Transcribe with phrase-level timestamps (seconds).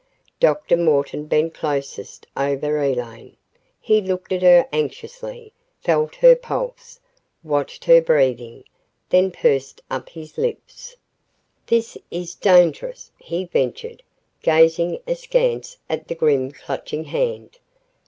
[0.39, 0.77] Dr.
[0.77, 3.37] Morton bent closest over Elaine.
[3.79, 6.99] He looked at her anxiously, felt her pulse,
[7.43, 8.63] watched her breathing,
[9.09, 10.95] then pursed up his lips.
[11.67, 14.01] "This is dangerous," he ventured,
[14.41, 17.59] gazing askance at the grim Clutching Hand.